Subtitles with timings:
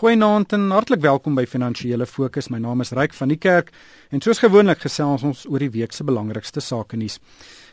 [0.00, 2.46] Goeienaand en hartlik welkom by Finansiële Fokus.
[2.48, 3.68] My naam is Ryk van die Kerk
[4.08, 7.18] en soos gewoonlik gesels ons oor die week se belangrikste sake nuus.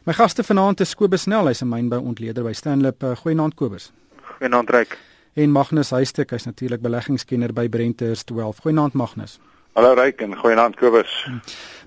[0.04, 3.04] My gaste vanaand is Kobus Nel, hy's 'n mynbou-ontleder by Stanlip.
[3.04, 3.94] Uh, Goeienaand Kobus.
[4.40, 4.98] Goeienaand Ryk.
[5.36, 8.60] En Magnus Huystek, hy's natuurlik beleggingskenner by Brenters 12.
[8.60, 9.40] Goeienaand Magnus.
[9.74, 11.28] Hallo Ryk en goeienaand Kobus.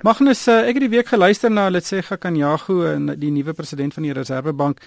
[0.02, 3.92] Magnus, uh, ek het die week geluister na hulle sê Gakanyagu en die nuwe president
[3.94, 4.80] van die Reserwebank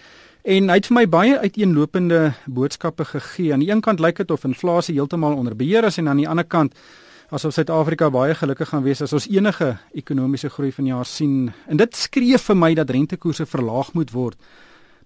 [0.43, 3.53] En hy het vir my baie uiteenlopende boodskappe gegee.
[3.55, 6.27] Aan die een kant lyk dit of inflasie heeltemal onder beheer is en aan die
[6.27, 6.75] ander kant
[7.33, 11.53] asof Suid-Afrika baie gelukkig gaan wees as ons enige ekonomiese groei vanjaar sien.
[11.71, 14.35] En dit skree vir my dat rentekoerse verlaag moet word.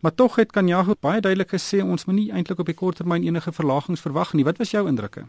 [0.01, 3.53] Maar tog het Kanyago baie duidelik gesê ons moenie eintlik op die kort termyn enige
[3.53, 4.43] verlagings verwag nie.
[4.43, 5.21] Wat was jou indrukke?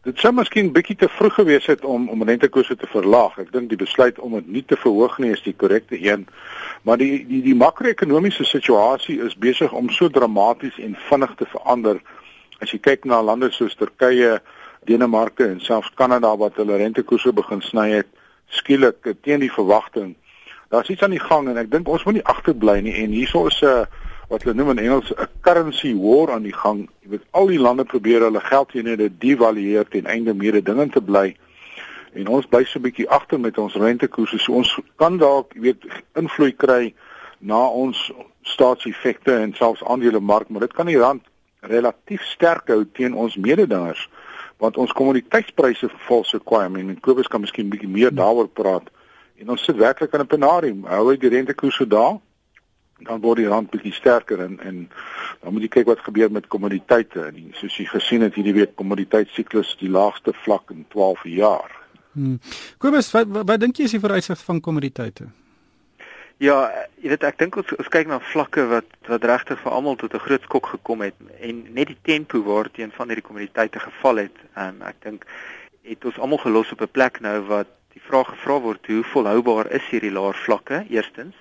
[0.00, 3.34] Dit sou miskien bietjie te vroeg gewees het om om rentekoerse te verlaag.
[3.42, 6.24] Ek dink die besluit om dit nie te verhoog nie is die korrekte een.
[6.88, 12.00] Maar die die die makro-ekonomiese situasie is besig om so dramaties en vinnig te verander.
[12.64, 14.38] As jy kyk na lande soos Turkye,
[14.88, 18.08] Denemarke en selfs Kanada wat hulle rentekoerse begin sny het,
[18.48, 20.14] skielik teen die verwagting.
[20.72, 23.52] Daar's iets aan die gang en ek dink ons moet nie agterbly nie en hierso
[23.52, 23.84] is 'n uh,
[24.30, 26.88] wat hulle noem in Engels 'n currency war aan die gang.
[27.02, 31.36] Jy weet al die lande probeer hulle geldeenhede devalueer ten einde meer dinge te bly.
[32.14, 34.38] En ons bly so 'n bietjie agter met ons rentekoerse.
[34.38, 36.94] So ons kan dalk, jy weet, invloed kry
[37.38, 41.22] na ons staatseffekte en selfs aandelemark, maar dit kan die rand
[41.60, 44.08] relatief sterk hou teen ons mededingers
[44.58, 46.66] want ons kommoditeitspryse val so kwaai.
[46.66, 48.90] I mean, Kobus kan miskien bietjie meer daaroor praat.
[49.38, 50.84] En ons sit werklik in 'n penarium.
[50.84, 52.20] Hou hy die rentekoerse daar?
[53.06, 54.88] Dan word die rand bietjie sterker en en
[55.40, 58.74] dan moet jy kyk wat gebeur met kommoditeite en soos jy gesien het hierdie week
[58.76, 61.76] kommoditeitssiklus die laagste vlak in 12 jaar.
[62.12, 62.40] Hmm.
[62.78, 65.30] Kobus, wat wat, wat dink jy is die vooruitsig van kommoditeite?
[66.40, 66.70] Ja,
[67.02, 70.14] jy weet ek dink ons, ons kyk na vlakke wat wat regtig vir almal tot
[70.14, 74.36] 'n groot skok gekom het en net die tempo waarteen van hierdie kommoditeite geval het.
[74.56, 75.26] Um, ek dink
[75.84, 79.70] het ons almal gelos op 'n plek nou wat die vraag gevra word hoe volhoubaar
[79.70, 81.34] is hierdie laer vlakke eerstens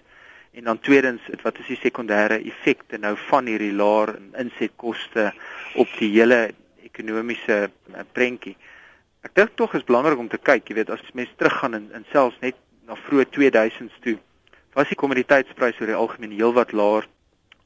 [0.52, 5.29] En dan tweedens, wat is die sekondêre effekte nou van hierdie laer insetkoste
[5.75, 6.50] op die hele
[6.84, 8.56] ekonomiese eh, prentjie?
[9.22, 12.06] Ek dink tog is belangrik om te kyk, jy weet, as mense teruggaan in, in
[12.12, 12.57] selfs net
[12.88, 14.18] na vroeë 2000s toe,
[14.74, 17.07] was die kommoditeitspryse oor die algemeen heelwat laer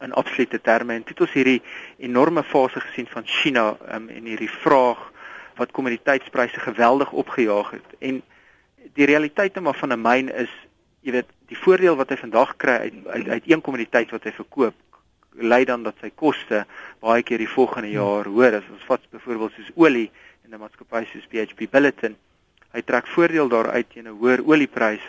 [0.03, 1.61] in absolute terme en dit het ons hierdie
[2.03, 4.99] enorme fase gesien van China um, en hierdie vraag
[5.59, 7.95] wat kommoditeitspryse geweldig opgejaag het.
[7.99, 8.21] En
[8.97, 10.51] die realiteit net maar van 'n myn is
[11.03, 14.31] jy weet die voordeel wat hy vandag kry uit uit, uit een kommoditeit wat hy
[14.31, 14.75] verkoop
[15.53, 16.63] lei dan dat sy koste
[17.01, 17.97] baie keer die volgende hmm.
[17.97, 20.09] jaar hoër as ons vat byvoorbeeld soos olie
[20.45, 22.15] en 'n maatskappy soos BHP Billiton
[22.73, 25.03] hy trek voordeel daaruit teen 'n hoër olieprys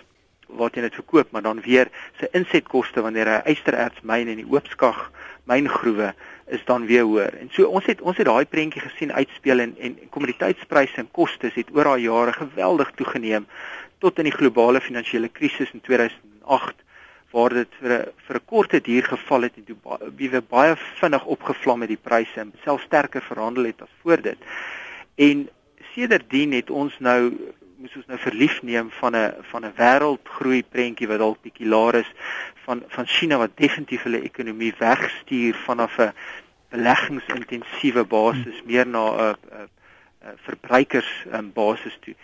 [0.55, 1.91] jy net verkoop maar dan weer
[2.21, 5.11] sy insetkoste wanneer hy ystererts myn in die oopskag
[5.44, 6.15] myngroewe
[6.47, 7.34] is dan weer hoër.
[7.41, 11.55] En so ons het ons het daai prentjie gesien uitspeel en en kommoditeitspryse en kostes
[11.55, 13.47] het oor daai jare geweldig toegeneem
[14.04, 16.82] tot in die globale finansiële krisis in 2008
[17.34, 19.76] waar dit vir 'n vir 'n korte duur geval het en toe
[20.32, 24.38] we baie vinnig opgevlam het die pryse en self sterker verhandel het as voor dit.
[25.16, 25.48] En
[25.94, 27.20] sedertdien het ons nou
[27.78, 31.94] moes ons nou verlief neem van 'n van 'n wêreldgroei prentjie wat dalk bietjie laer
[31.94, 32.10] is
[32.64, 36.12] van van China wat definitief hulle ekonomie wegstuur vanaf 'n
[36.69, 39.37] beleggingsintensieve basis meer na 'n
[40.47, 42.14] verbruikers basis toe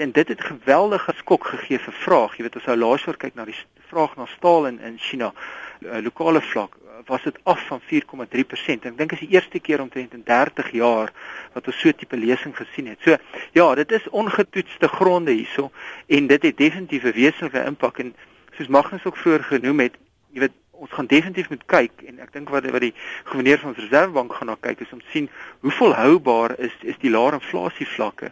[0.00, 2.36] en dit het geweldige skok gegee vir vraag.
[2.36, 3.56] Jy weet as ou laas jaar kyk na die
[3.88, 6.76] vraag na staal in in China, uh, lokale vlak,
[7.06, 8.86] was dit af van 4,3%.
[8.90, 11.12] Ek dink is die eerste keer omtrent in 30 jaar
[11.54, 12.98] wat ons so 'n tipe lesing gesien het.
[13.00, 13.16] So
[13.52, 15.70] ja, dit is ongetoetste gronde hierso
[16.06, 18.14] en dit het definitief 'n wesenlike impak en
[18.56, 19.94] soos Magnus ook vroeër genoem het,
[20.32, 22.94] jy weet ons gaan definitief moet kyk en ek dink wat wat die
[23.24, 25.28] gouverneur van die Reservebank gaan na kyk is om sien
[25.66, 28.30] hoe volhoubaar is is die lae inflasie vlakke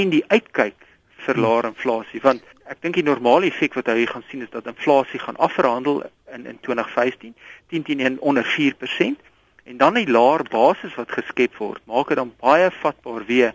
[0.00, 0.86] en die uitkyk
[1.24, 2.20] vir laer inflasie.
[2.22, 6.02] Want ek dink die normale effek wat hy gaan sien is dat inflasie gaan afverhandel
[6.34, 7.34] in in 2015
[7.70, 9.22] 10 teen onder 4%
[9.66, 13.54] en dan die laer basis wat geskep word maak dit dan baie vatbaar weer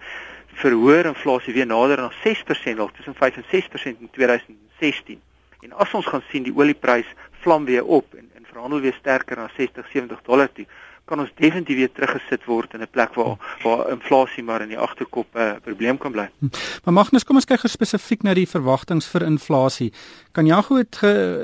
[0.62, 5.22] vir hoër inflasie weer nader aan 6% dalk tussen 5 en 6% in 2016
[5.62, 7.08] en as ons gaan sien die olieprys
[7.44, 10.68] vlam weer op en en verhandel weer sterker na 60 70 dollar toe
[11.06, 14.78] kan ons definitief weer teruggesit word in 'n plek waar waar inflasie maar in die
[14.78, 16.30] agterkop 'n uh, probleem kan bly.
[16.40, 16.48] Hm.
[16.84, 19.92] Maar Magnus, kom ons kyk spesifiek na die verwagtinge vir inflasie.
[20.32, 20.96] Kan jy goed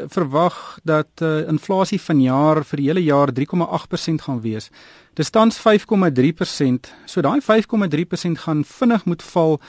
[0.07, 4.69] verwag dat uh, inflasie vanjaar vir die hele jaar 3,8% gaan wees?
[5.13, 6.91] Dit staan 5,3%.
[7.05, 9.59] So daai 5,3% gaan vinnig moet val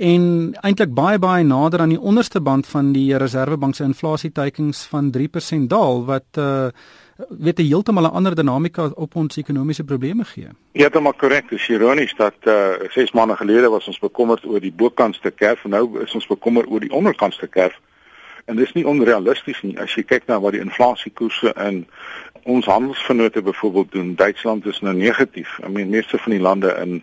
[0.00, 5.10] en eintlik baie baie nader aan die onderste band van die Reserwebank se inflasieteikens van
[5.16, 6.68] 3% daal wat uh
[7.28, 10.48] weet 'n heeltemal 'n ander dinamika op ons ekonomiese probleme gee.
[10.72, 10.86] Is
[11.16, 11.48] korrek.
[11.48, 15.64] Dit is ironies dat uh 6 maande gelede was ons bekommerd oor die bokantste kerf
[15.64, 17.80] en nou is ons bekommerd oor die onderkantste kerf.
[18.44, 21.86] En dis nie onrealisties nie as jy kyk na wat die inflasiekoerse in
[22.42, 24.14] ons handelsvennote byvoorbeeld doen.
[24.14, 25.58] Duitsland is nou negatief.
[25.64, 27.02] I mean meeste van die lande in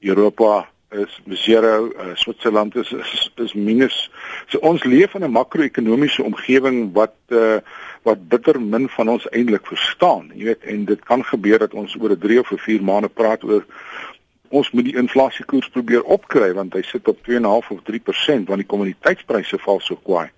[0.00, 4.10] Europa is zero, uh, Switserland is, is is minus.
[4.46, 7.56] So ons leef in 'n makro-ekonomiese omgewing wat uh,
[8.06, 10.30] wat bitter min van ons eintlik verstaan.
[10.34, 13.44] Jy weet en dit kan gebeur dat ons oor 'n 3 of 4 maande praat
[13.44, 13.64] oor
[14.48, 18.70] ons moet die inflasiekoers probeer opkry want hy sit op 2.5 of 3% want die
[18.72, 20.30] kommoditeitspryse val so kwaai.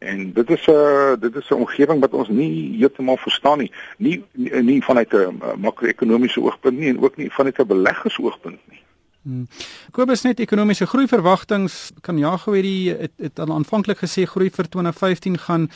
[0.00, 3.72] En dit is 'n uh, dit is 'n omgewing wat ons nie heeltemal verstaan nie.
[3.98, 8.80] Nie nie, nie vanuit 'n makro-ekonomiese oogpunt nie en ook nie vanuit 'n beleggersoogpunt nie.
[9.22, 9.48] Hmm.
[9.90, 11.68] Kobus net ekonomiese groei verwagtinge
[12.00, 15.68] kan ja gou hierdie het, het al aanvanklik gesê groei vir 2015 gaan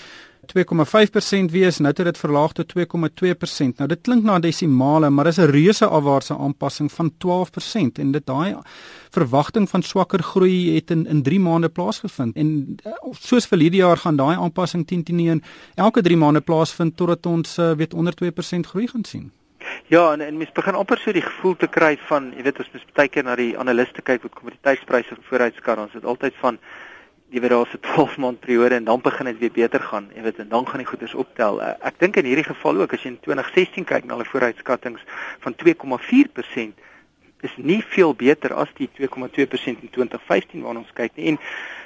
[0.45, 3.77] 2,5% wees, nou het dit verlaag tot 2,2%.
[3.77, 8.27] Nou dit klink na desimale, maar dis 'n reuse afwaartse aanpassing van 12% en dit
[8.27, 8.57] daai
[9.11, 12.37] verwagting van swakker groei het in in 3 maande plaasgevind.
[12.37, 15.43] En eh, soos vir hierdie jaar gaan daai aanpassing 10 teen 1
[15.75, 19.33] elke 3 maande plaasvind totdat ons uh, weet onder 2% groei gaan sien.
[19.87, 22.71] Ja, en en mens begin amper so die gevoel te kry van, jy weet, as
[22.73, 26.59] mens baie keer na die analiste kyk wat kommoditeitspryse vooruitskar, ons het altyd van
[27.35, 30.11] jy weet daar's 'n 12 maand periode en dan begin dit weer beter gaan.
[30.15, 31.61] Jy weet en dan gaan die goederes optel.
[31.61, 34.99] Uh, ek dink in hierdie geval ook as jy in 2016 kyk na hulle vooruitskattinge
[35.41, 36.79] van 2,4%
[37.45, 41.27] is nie veel beter as die 2,2% in 2015 waarna ons kyk nie.
[41.35, 41.39] En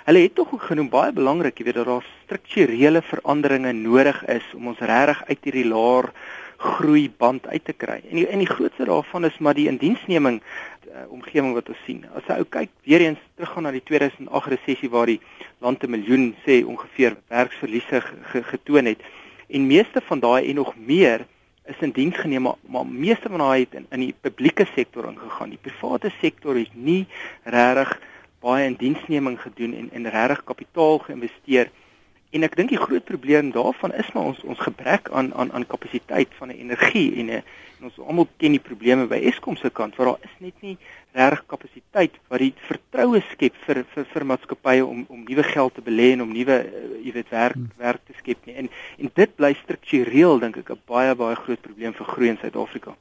[0.04, 4.44] hulle het tog ook genoem baie belangrik, jy weet dat daar strukturele veranderinge nodig is
[4.54, 6.12] om ons regtig uit hierdie laer
[6.58, 8.00] groei band uit te kry.
[8.10, 12.02] En die, en die grootste daarvan is maar die indiensneming uh, omgewing wat ons sien.
[12.18, 15.20] As jy ou kyk weer eens teruggaan na die 2008 resessie waar die
[15.62, 18.02] land 'n miljoen sê ongeveer werksverliese
[18.50, 19.02] getoon het
[19.48, 21.26] en meeste van daai en nog meer
[21.68, 25.06] is in diens geneem maar, maar meeste van daai het in, in die publieke sektor
[25.06, 25.50] ingegaan.
[25.50, 27.06] Die private sektor het nie
[27.44, 28.00] regtig
[28.40, 31.86] baie indiensneming gedoen en en regtig kapitaal geïnvesteer nie
[32.36, 35.64] En ek dink die groot probleem daarvan is maar ons ons gebrek aan aan aan
[35.66, 39.96] kapasiteit van 'n energie en, en ons almal ken die probleme by Eskom se kant
[39.96, 40.76] waar daar is net nie
[41.16, 45.84] regtig kapasiteit wat die vertroue skep vir vir vir maatskappye om om nuwe geld te
[45.90, 47.72] belê en om nuwe uh, jy weet werk hmm.
[47.76, 48.54] werk te skep nie.
[48.60, 52.40] En en dit bly struktureel dink ek 'n baie baie groot probleem vir groei in
[52.42, 52.96] Suid-Afrika.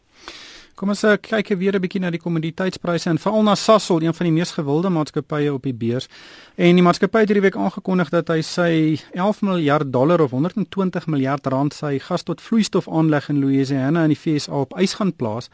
[0.78, 4.14] Kom ons uh, kyk weer 'n bietjie na die kommoditeitspryse en veral na Sasol, een
[4.14, 6.06] van die mees gewilde maatskappye op die beurs.
[6.56, 11.08] En die maatskappy het hierdie week aangekondig dat hy sy 11 miljard dollar of 120
[11.08, 15.16] miljard rand sy gas tot vloeistof aanleg in Louisiana in die VSA op ys gaan
[15.18, 15.50] plaas.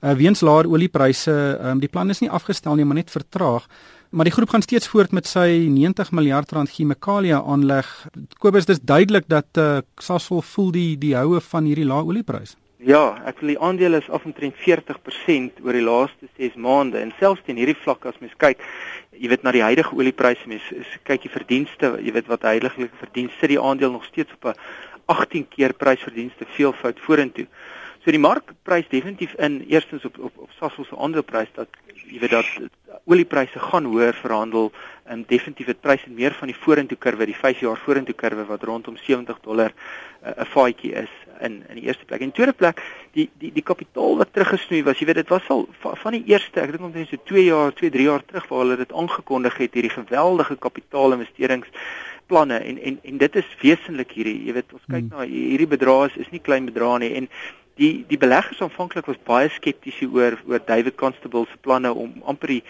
[0.00, 3.68] Uh, weens laer oliepryse, um, die plan is nie afgestel nie, maar net vertraag.
[4.10, 8.08] Maar die groep gaan steeds voort met sy 90 miljard rand chemikalia aanleg.
[8.38, 12.56] Kobus, dis duidelik dat uh, Sasol voel die die houe van hierdie lae oliepryse.
[12.82, 16.98] Ja, ek wil die aandele is af omtrent 40% oor die laaste 6 maande.
[16.98, 18.64] En selfs teen hierdie vlak as mens kyk,
[19.14, 20.66] jy weet na die huidige oliepryse, mens
[21.06, 24.58] kyk die verdienste, jy weet wat heiliglik verdien, sit die aandeel nog steeds op 'n
[25.14, 27.46] 18 keer prysverdienste veelvoud vorentoe.
[28.02, 31.68] So die markprys definitief in eerstens op op, op Sasol se aandeleprys dat
[32.10, 32.46] jy weet dat
[33.04, 34.72] oliepryse gaan hoër verhandel.
[35.04, 38.62] En definitief het pryse meer van die vorentoe kurwe, die 5 jaar vorentoe kurwe wat
[38.62, 39.70] rondom 70 dollar
[40.22, 41.10] eh, 'n uh, faadjie is
[41.42, 42.20] in in die eerste plek.
[42.24, 42.82] En tweede plek,
[43.16, 46.24] die die die kapitaal wat teruggesnoei was, jy weet dit was al van, van die
[46.32, 49.58] eerste, ek dink omtrent so 2 jaar, 2, 3 jaar terug waar hulle dit aangekondig
[49.62, 55.04] het hierdie geweldige kapitaalinvesteringsplanne en en en dit is wesentlik hierdie, jy weet ons kyk
[55.04, 55.12] hmm.
[55.16, 57.30] na hierdie bedrae is, is nie klein bedrae nie en
[57.80, 62.58] die die beleggers aanvanklik was baie skepties oor oor David Constable se planne om amper
[62.58, 62.64] die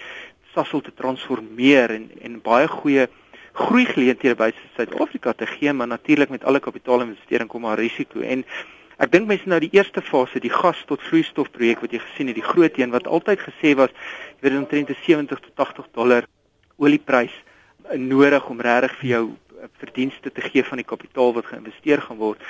[0.55, 3.09] Sasol te transformeer en en baie goeie
[3.53, 8.45] groei geleenthede by Suid-Afrika te gee, maar natuurlik met alle kapitaalinvestering kom maar risiko en
[9.03, 12.31] ek dink mense nou die eerste fase, die gas tot vloeistof projek wat jy gesien
[12.31, 13.91] het, die groot een wat altyd gesê was,
[14.39, 16.29] jy weet omtrent 70 tot 80 dollar
[16.79, 17.35] olieprys
[17.99, 19.25] nodig om regtig vir jou
[19.79, 22.41] verdienste te gee van die kapitaal wat geïnvesteer gaan word.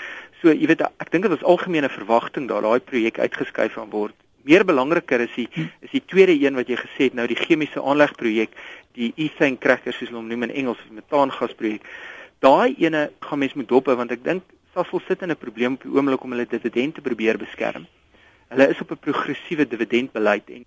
[0.41, 4.17] So jy weet ek dink dit was algemene verwagting dat daai projek uitgeskuif gaan word.
[4.43, 5.49] Meer belangriker is die
[5.81, 8.57] is die tweede een wat jy gesê het nou die chemiese aanlegprojek
[8.99, 11.87] die ethane cracker soos hulle hom noem in Engels of metaangasprojek.
[12.43, 14.43] Daai ene gaan mens moet dop hou want ek dink
[14.75, 17.87] Sasol sit in 'n probleem op die oomblik om hulle dividende te probeer beskerm.
[18.49, 20.65] Hulle is op 'n progressiewe dividendbeleid en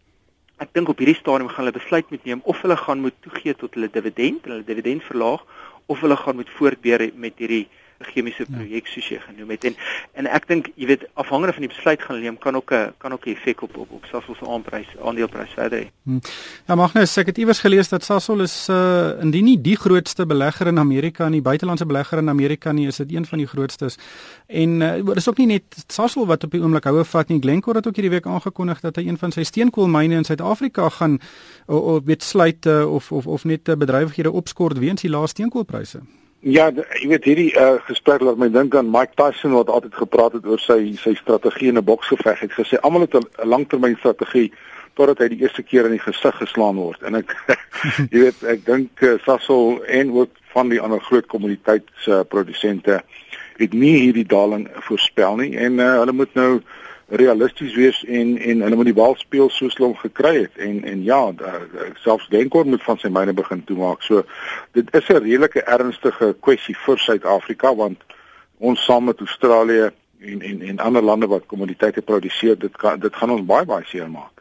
[0.57, 3.55] ek dink op hierdie stadium gaan hulle besluit moet neem of hulle gaan moet toegee
[3.55, 5.43] tot hulle dividend en hulle dividend verlaag
[5.85, 7.67] of hulle gaan moet voortbeer met hierdie
[7.99, 8.57] chemiese ja.
[8.57, 9.75] projek soos jy genoem het en
[10.13, 13.13] en ek dink jy weet afhangende van die besluit gaan neem kan ook 'n kan
[13.13, 15.89] ook 'n effek op op op Sasol se aanprys aandeleprys verder hê.
[16.03, 16.21] Hmm.
[16.67, 20.67] Ja Magnus, ek het iewers gelees dat Sasol is uh indien nie die grootste belegger
[20.67, 23.97] in Amerika nie, buitelandse belegger in Amerika nie, is dit een van die grootstes.
[24.47, 27.39] En uh, dit is ook nie net Sasol wat op die oomblik houe vat nie.
[27.39, 31.19] Glencore het ook hierdie week aangekondig dat hy een van sy steenkoolmyne in Suid-Afrika gaan
[31.65, 36.01] of weet sluit uh, of of of net bedrywighede opskort weens die lae steenkoolpryse.
[36.45, 40.35] Ja, jy weet hierdie uh, gesprek laat my dink aan Mike Tyson wat altyd gepraat
[40.37, 42.37] het oor sy sy strategie in 'n boksgeveg.
[42.39, 44.51] Hy het gesê almal het 'n langtermynstrategie
[44.93, 47.01] totdat hy die eerste keer in die gesig geslaan word.
[47.01, 47.33] En ek
[48.13, 53.05] jy weet, ek dink uh, Sasol en ook van die ander groot kommoditeitsprodusente uh,
[53.57, 56.61] het nie hierdie daling voorspel nie en uh, hulle moet nou
[57.07, 60.83] realisties wees en en hulle moet die bal speel soos hulle hom gekry het en
[60.83, 61.21] en ja
[62.01, 64.01] selfs Denkor moet van sy myne begin toemaak.
[64.01, 64.23] So
[64.73, 68.03] dit is 'n redelike ernstige kwessie vir Suid-Afrika want
[68.57, 73.15] ons saam met Australië en en en ander lande wat kommoditeite produseer, dit kan dit
[73.15, 74.31] gaan ons baie baie seer maak.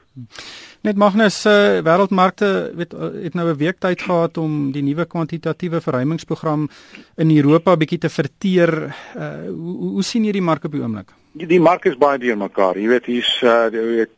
[0.80, 5.04] Net Magnus uh, wêreldmarkte weet uh, het nou 'n week tyd gehad om die nuwe
[5.04, 6.68] kwantitatiewe verruimingsprogram
[7.16, 8.94] in Europa bietjie te verteer.
[9.16, 11.11] Uh, hoe, hoe sien jy die mark op die oomblik?
[11.35, 12.76] Die, die mark is baie deur mekaar.
[12.79, 14.12] Jy weet hier's uh jy weet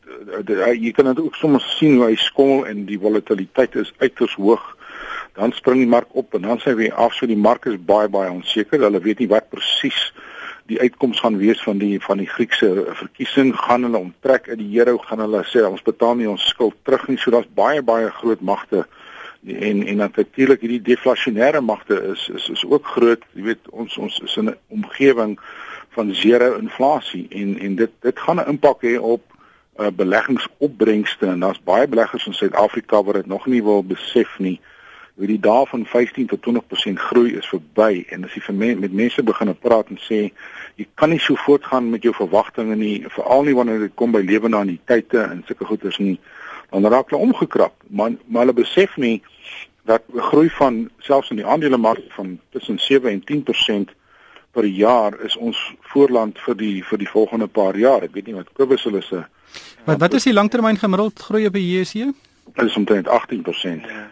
[0.52, 4.35] uh, jy kan dit ook soms sien hoe hy skommel en die volatiliteit is uiters
[4.37, 4.66] hoog.
[5.38, 8.11] Dan spring die mark op en dan sê hy af so die mark is baie
[8.12, 8.85] baie onseker.
[8.85, 10.11] Hulle weet nie wat presies
[10.68, 12.68] die uitkoms gaan wees van die van die Griekse
[13.00, 13.54] verkiesing.
[13.64, 14.99] Gaan hulle onttrek uit die euro?
[15.08, 17.16] Gaan hulle sê ons betaal nie ons skuld terug nie?
[17.16, 18.85] So daar's baie baie groot magte
[19.46, 23.25] en en natuurlik hierdie deflasionêre magte is is is ook groot.
[23.32, 25.38] Jy weet ons ons is in 'n omgewing
[25.96, 29.22] van zero inflasie en en dit dit gaan 'n impak hê op
[29.80, 34.60] uh, beleggingsopbrengste en daar's baie beleggers in Suid-Afrika wat dit nog nie wil besef nie.
[35.14, 38.74] Wie die dae van 15 tot 20% groei is verby en as jy vir me,
[38.76, 40.20] met mense begin praat en sê
[40.76, 44.20] jy kan nie so voortgaan met jou verwagtinge nie, veral nie wanneer dit kom by
[44.20, 46.18] lewendaniteite en sulke goeders nie,
[46.70, 47.72] dan raak hulle omgekrap.
[47.88, 49.22] Maar maar hulle besef nie
[49.88, 53.96] dat groei van selfs in die aandelemark van tussen 7 en 10%
[54.56, 55.58] per jaar is ons
[55.92, 58.06] voorland vir die vir die volgende paar jaar.
[58.06, 59.25] Ek weet nie wat Kobus hulle se
[59.86, 62.12] Wat wat is die langtermyn gemiddeld groei op die JSE?
[62.56, 63.86] Dit is omtrent 18%.
[63.86, 64.06] Ja.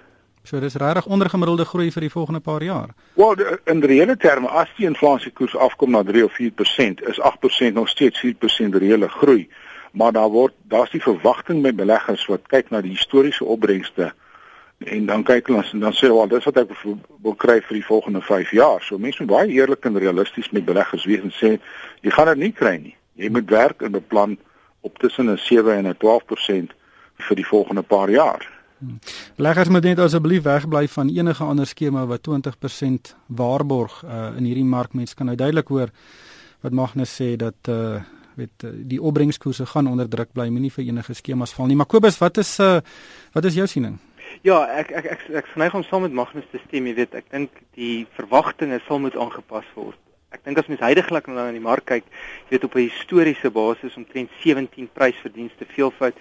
[0.44, 2.92] So dis regtig ondergemiddelde groei vir die volgende paar jaar.
[3.16, 3.40] Wel
[3.72, 8.20] in reële terme as die inflasiekoers afkom na 3 of 4%, is 8% nog steeds
[8.20, 9.48] 4% reële groei.
[9.92, 14.12] Maar daar word daar's die verwagting by beleggers wat kyk na die historiese opbrengste
[14.84, 17.86] en dan kyk ons en dan sê hulle dis wat ek wil kry vir die
[17.86, 18.82] volgende 5 jaar.
[18.82, 21.56] So mense moet baie eerlik en realisties met beleggers wees en sê
[22.02, 22.96] jy gaan dit nie kry nie.
[23.20, 24.36] Jy moet werk en beplan
[24.84, 26.74] op tussen 'n 7 en 'n 12%
[27.16, 28.42] vir die volgende paar jaar.
[28.78, 28.98] Hmm.
[29.36, 34.64] Beleggers moet net asseblief wegbly van enige ander skema wat 20% waarborg uh, in hierdie
[34.64, 34.92] mark.
[34.92, 35.88] Mense kan nou duidelik hoor
[36.60, 38.02] wat Magnus sê dat uh
[38.34, 41.76] weet die opbrengskoerse gaan onder druk bly, moenie vir enige skemas val nie.
[41.76, 42.80] Maar Kobus, wat is uh
[43.32, 43.98] wat is jou siening?
[44.44, 47.30] Ja, ek ek ek ek verneig om saam met Magnus te stem, jy weet, ek
[47.32, 49.96] dink die verwagtinge sal moet aangepas word.
[50.36, 52.04] Ek dink as mens heidaglik na in die mark kyk,
[52.42, 56.12] jy weet op 'n historiese basis omtrent 17 prysverdienste veelvoud.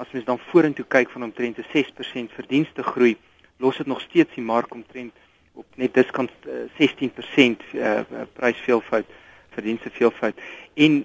[0.00, 3.18] As mens dan vorentoe kyk van omtrent 'n 6% verdienste groei,
[3.58, 5.12] los dit nog steeds die mark omtrent
[5.52, 8.00] op net diskant uh, 16% uh,
[8.32, 9.04] prysveelvoud
[9.52, 10.36] verdienste veelvoud.
[10.74, 11.04] En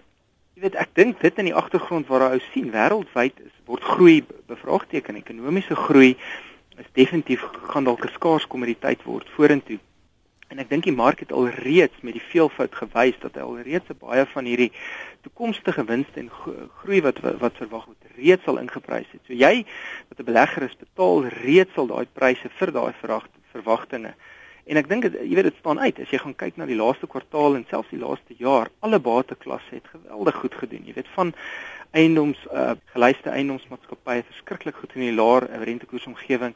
[0.55, 4.23] jy weet, ek dink dit in die agtergrond waar ou sien wêreldwyd is word groei
[4.47, 6.15] bevraagteken, ekonomiese groei
[6.77, 9.79] is definitief gaan dalk 'n skaars kommoditeit word vorentoe.
[10.51, 13.61] En ek dink die mark het al reeds met die veelvoud gewys dat hy al
[13.63, 14.71] reeds baie van hierdie
[15.21, 16.29] toekomstige winste en
[16.81, 19.21] groei wat wat verwag word reeds al ingeprys het.
[19.27, 19.65] So jy
[20.09, 22.93] wat 'n belegger is, betaal reeds al daai pryse vir daai
[23.51, 24.13] verwagtinge.
[24.65, 27.07] En ek dink jy weet dit staan uit as jy gaan kyk na die laaste
[27.07, 30.85] kwartaal en selfs die laaste jaar, alle bateklasse het geweldig goed gedoen.
[30.85, 31.33] Jy weet van
[31.91, 36.55] eiendoms uh, gelyste eiendomsmaatskappye verskriklik goed in die laer rentekoersomgewing,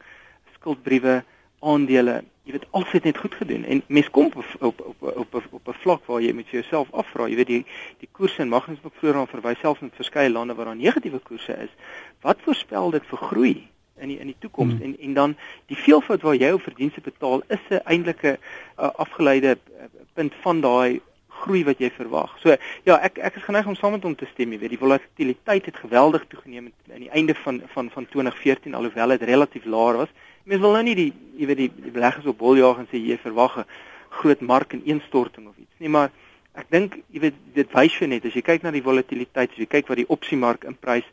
[0.60, 1.24] skuldbriewe,
[1.66, 5.36] aandele, jy weet alles het net goed gedoen en mens kom op op op op
[5.52, 7.66] op, 'n vlak waar jy met jouself afvra, jy weet die
[8.00, 11.20] die koerse en magnes wat vroeër aan verwys selfs in verskeie lande waar daar negatiewe
[11.20, 11.74] koerse is,
[12.22, 13.68] wat voorspel dit vir groei?
[14.00, 14.84] In die in die toekoms hmm.
[14.84, 15.36] en en dan
[15.72, 20.62] die veelvoud waar jy op verdienste betaal is 'n eintlike uh, afgeleide uh, punt van
[20.62, 22.36] daai groei wat jy verwag.
[22.42, 22.56] So
[22.88, 25.66] ja, ek ek is geneig om saam met hom te stem, jy weet, die volatiliteit
[25.66, 30.14] het geweldig toegeneem aan die einde van van van 2014 alhoewel dit relatief laag was.
[30.44, 33.18] Mens wil nou nie die jy weet die, die beleggers op boljaag en sê jy
[33.18, 33.68] verwag 'n
[34.10, 36.12] groot mark ineenstorting of iets nie, maar
[36.56, 39.58] ek dink jy weet dit wys vir net as jy kyk na die volatiliteit, as
[39.58, 41.08] jy kyk wat die opsiemark in prys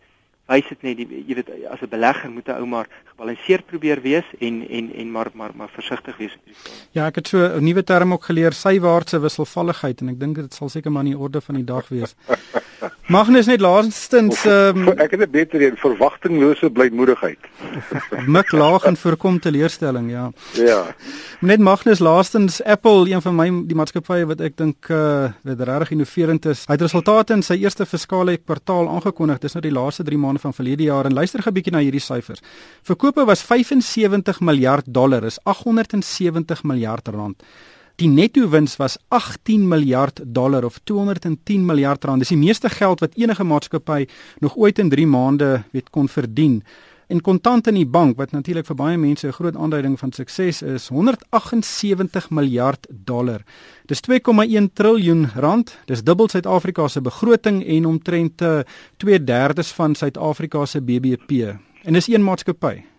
[0.50, 4.00] wys dit net die jy weet as 'n belegger moet 'n ou maar gebalanseerd probeer
[4.02, 6.88] wees en en en maar maar maar versigtig wees op die stadium.
[6.92, 10.54] Ja, ek het so 'n nuwe term ook geleer, sywaartse wisselvalligheid en ek dink dit
[10.54, 12.14] sal seker maar in die orde van die dag wees.
[13.06, 17.38] Magnus net laastens um, ek het 'n beter een verwagtinglose blymoedigheid.
[18.36, 20.30] Mik laag en voorkom teleurstelling, ja.
[20.52, 20.94] Ja.
[21.40, 25.90] Net Magnus laastens Apple, een van my die maatskappye wat ek dink uh wat regtig
[25.90, 26.64] innoverend is.
[26.66, 29.38] Hy het resultate in sy eerste fiskale kwartaal aangekondig.
[29.38, 32.00] Dis nou die laaste 3 maande van verlede jaar en luister 'n bietjie na hierdie
[32.00, 32.42] syfers.
[32.82, 37.42] Verkope was 75 miljard dollar, is 870 miljard rand.
[38.00, 42.24] Die netto wins was 18 miljard dollar of 210 miljard rand.
[42.24, 44.06] Dis die meeste geld wat enige maatskappy
[44.40, 46.62] nog ooit in 3 maande weet kon verdien.
[47.12, 50.62] En kontant in die bank wat natuurlik vir baie mense 'n groot aanduiding van sukses
[50.62, 53.42] is, 178 miljard dollar.
[53.86, 55.76] Dis 2,1 triljoen rand.
[55.86, 58.42] Dis dubbel Suid-Afrika se begroting en omtrent
[58.96, 61.58] 2/3 eh, van Suid-Afrika se BBP.
[61.82, 62.91] En dis een maatskappy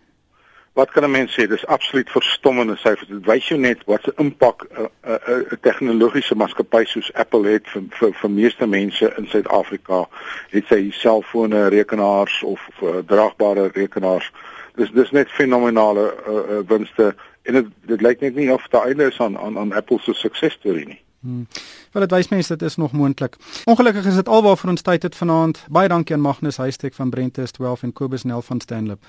[0.74, 4.12] wat kan 'n mens sê dis absoluut verstommende syfers dit wys jou net wat se
[4.16, 9.14] impak 'n uh, uh, uh, tegnologiese maatskappy soos Apple het vir vir, vir meeste mense
[9.18, 10.08] in Suid-Afrika
[10.50, 14.32] het sy selfone rekenaars of uh, draagbare rekenaars
[14.74, 18.86] dis dis net fenominale uh, uh, winste en dit dit lyk net nie of daar
[18.86, 21.46] einde is aan aan aan Apple se suksesstorie nie Hmm.
[21.92, 23.36] Wel dit wys mense dit is nog moontlik.
[23.64, 25.64] Ongelukkig is dit alwaar vir ons tyd het vanaand.
[25.72, 29.00] Baie dankie aan Magnus Huystek van Brentes 12 en Kobus Nel van Stanlip.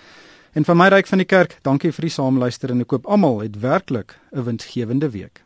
[0.56, 3.42] En van my ryk van die kerk, dankie vir die saamluister en ek koop almal
[3.44, 5.45] het werklik 'n winsgewende week.